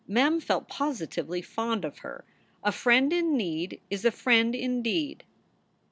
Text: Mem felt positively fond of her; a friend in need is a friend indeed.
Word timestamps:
Mem 0.07 0.39
felt 0.39 0.67
positively 0.67 1.43
fond 1.43 1.85
of 1.85 1.99
her; 1.99 2.25
a 2.63 2.71
friend 2.71 3.13
in 3.13 3.37
need 3.37 3.79
is 3.91 4.03
a 4.03 4.09
friend 4.09 4.55
indeed. 4.55 5.23